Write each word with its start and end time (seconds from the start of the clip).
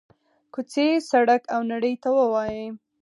کوڅې، 0.53 0.87
سړک 1.11 1.41
او 1.53 1.59
نړۍ 1.71 1.93
ته 2.03 2.09
ووايي: 2.17 2.65